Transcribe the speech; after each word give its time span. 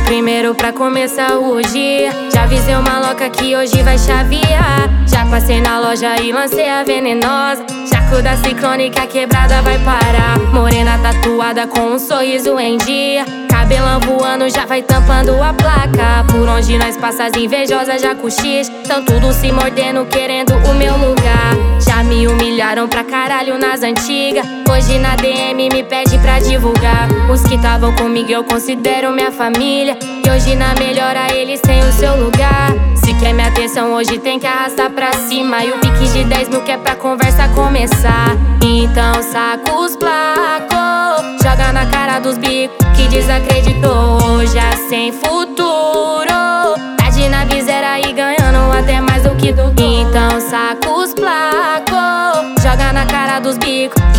primeiro 0.00 0.54
pra 0.54 0.72
começar 0.72 1.36
o 1.36 1.60
dia. 1.60 2.10
Já 2.32 2.44
avisei 2.44 2.74
uma 2.74 2.98
loca 3.00 3.28
que 3.28 3.54
hoje 3.54 3.82
vai 3.82 3.98
chavear. 3.98 4.88
Já 5.06 5.24
passei 5.26 5.60
na 5.60 5.78
loja 5.78 6.20
e 6.20 6.32
lancei 6.32 6.68
a 6.68 6.82
venenosa. 6.82 7.64
Jaco 7.90 8.22
da 8.22 8.36
ciclone 8.36 8.90
que 8.90 8.98
a 8.98 9.06
quebrada 9.06 9.62
vai 9.62 9.78
parar. 9.78 10.38
Morena 10.52 10.98
tatuada 10.98 11.66
com 11.66 11.80
um 11.80 11.98
sorriso 11.98 12.58
em 12.58 12.78
dia. 12.78 13.24
Cabelão 13.48 14.00
voando 14.00 14.48
já 14.48 14.64
vai 14.66 14.82
tampando 14.82 15.42
a 15.42 15.52
placa. 15.52 16.24
Por 16.30 16.48
onde 16.48 16.76
nós 16.78 16.96
passa 16.96 17.24
as 17.24 17.34
invejosas 17.34 18.00
já 18.00 18.14
cochicham. 18.14 18.74
Tão 18.86 19.04
tudo 19.04 19.32
se 19.32 19.52
mordendo, 19.52 20.06
querendo 20.06 20.54
o 20.54 20.74
meu 20.74 20.96
lugar. 20.96 21.54
Já 21.80 22.02
me 22.02 22.26
humilharam 22.26 22.88
pra 22.88 23.04
caralho 23.04 23.58
nas 23.58 23.82
antigas. 23.82 24.46
Hoje 24.74 24.98
na 24.98 25.14
DM 25.14 25.68
me 25.72 25.84
pede 25.84 26.18
pra 26.18 26.40
divulgar. 26.40 27.06
Os 27.30 27.44
que 27.44 27.54
estavam 27.54 27.94
comigo 27.94 28.32
eu 28.32 28.42
considero 28.42 29.12
minha 29.12 29.30
família. 29.30 29.96
E 30.02 30.28
hoje 30.28 30.56
na 30.56 30.74
melhora 30.74 31.32
eles 31.32 31.60
têm 31.60 31.78
o 31.78 31.92
seu 31.92 32.16
lugar. 32.16 32.72
Se 32.96 33.14
quer 33.14 33.32
minha 33.32 33.46
atenção 33.46 33.92
hoje 33.92 34.18
tem 34.18 34.40
que 34.40 34.48
arrastar 34.48 34.90
pra 34.90 35.12
cima. 35.12 35.64
E 35.64 35.70
o 35.70 35.78
pique 35.78 36.08
de 36.12 36.24
10 36.24 36.48
mil 36.48 36.62
que 36.62 36.72
é 36.72 36.76
pra 36.76 36.96
conversa 36.96 37.46
começar. 37.50 38.36
Então 38.64 39.22
saca 39.22 39.72
os 39.76 39.94
placos, 39.94 41.40
joga 41.40 41.72
na 41.72 41.86
cara 41.86 42.18
dos 42.18 42.36
bicos 42.36 42.76
que 42.96 43.06
desacreditou. 43.06 44.44
Já 44.44 44.72
sem 44.88 45.12
futuro. 45.12 46.34
Tá 46.98 47.10
de 47.10 47.28
na 47.28 47.44
e 47.44 48.12
ganhando 48.12 48.72
até 48.76 49.00
mais 49.00 49.22
do 49.22 49.36
que 49.36 49.52
do. 49.52 49.72
Então 49.80 50.40
saca 50.40 50.90
os 50.90 51.14
placos, 51.14 51.53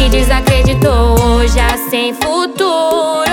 que 0.05 0.09
desacreditou. 0.09 1.47
Já 1.47 1.77
sem 1.89 2.13
futuro. 2.13 3.25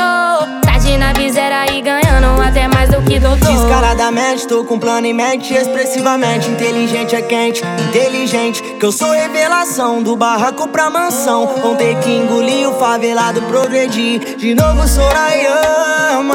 Tá 0.62 0.78
de 0.78 0.96
na 0.96 1.12
visera 1.12 1.66
e 1.72 1.82
ganhando 1.82 2.40
até 2.40 2.66
mais 2.68 2.88
do 2.88 3.02
que 3.02 3.18
doutor. 3.18 3.52
Descaradamente, 3.52 4.46
tô 4.46 4.64
com 4.64 4.78
plano 4.78 5.06
em 5.06 5.12
mente 5.12 5.52
Expressivamente, 5.54 6.48
inteligente 6.48 7.14
é 7.14 7.22
quente 7.22 7.62
Inteligente, 7.88 8.62
que 8.62 8.84
eu 8.84 8.92
sou 8.92 9.10
revelação 9.10 10.02
Do 10.02 10.16
barraco 10.16 10.66
pra 10.68 10.90
mansão 10.90 11.46
Vão 11.62 11.76
ter 11.76 11.98
que 12.00 12.10
engolir 12.10 12.68
o 12.68 12.78
favelado 12.78 13.42
progredir 13.42 14.36
De 14.36 14.54
novo 14.54 14.86
Sorayama 14.88 16.34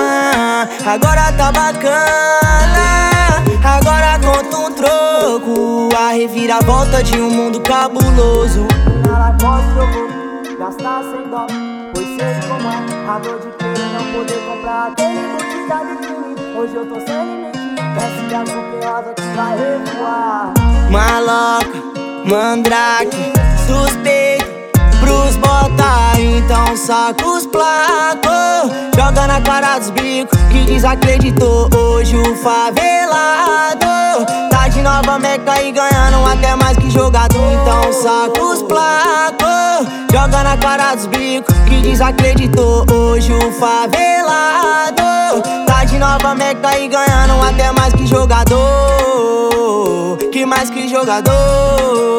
Agora 0.85 1.31
tá 1.33 1.51
bacana 1.51 3.07
Agora 3.63 4.19
conta 4.19 4.57
um 4.57 4.71
troco 4.71 5.89
A 5.95 6.11
reviravolta 6.11 7.03
de 7.03 7.19
um 7.19 7.29
mundo 7.29 7.59
cabuloso 7.61 8.67
Na 9.05 9.19
Lacoste 9.19 9.77
eu 9.77 9.87
vou 9.91 10.16
a 13.09 13.19
dor 13.19 13.39
de 13.39 13.47
querer 13.51 13.89
não 13.93 14.11
poder 14.11 14.39
comprar 14.45 14.87
Aquele 14.87 15.27
boot 15.29 15.67
da 15.69 15.83
biquíni 15.83 16.57
Hoje 16.57 16.75
eu 16.75 16.85
tô 16.85 16.95
sem 16.99 17.23
limite 17.23 17.57
Desce 17.95 18.35
a 18.35 18.91
rosa 18.91 19.13
que 19.13 19.21
vai 19.35 19.57
revoar 19.57 20.53
Maloca, 20.91 21.83
mandrake, 22.25 23.33
suspeito 23.65 24.45
Pros 24.99 25.37
botar, 25.37 26.19
então 26.19 26.75
saca 26.75 27.25
os 27.25 27.45
placos 27.45 28.71
Joga 28.95 29.27
na 29.27 29.39
cara 29.41 29.79
dos 29.79 29.89
bicos 29.91 30.37
que 30.51 30.65
desacreditou 30.65 31.69
Hoje 31.73 32.17
o 32.17 32.35
favelado 32.35 33.87
Joga 40.27 40.43
na 40.43 40.57
cara 40.57 40.93
dos 40.93 41.05
bicos 41.07 41.55
que 41.69 41.81
desacreditou. 41.81 42.85
Hoje 42.91 43.31
o 43.31 43.49
favelado 43.53 45.01
Tá 45.65 45.85
de 45.85 45.97
nova 45.97 46.35
meca 46.35 46.77
e 46.77 46.89
ganhando 46.89 47.41
até 47.41 47.71
mais 47.71 47.93
que 47.93 48.05
jogador. 48.05 48.57
Que 50.29 50.45
mais 50.45 50.69
que 50.69 50.89
jogador 50.89 52.16